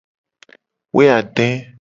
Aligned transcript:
Woeade. 0.95 1.47